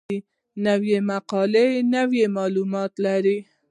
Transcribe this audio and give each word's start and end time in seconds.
نوې 0.65 0.97
مقاله 1.09 1.65
نوي 1.95 2.23
معلومات 2.35 2.93
لري 3.05 3.37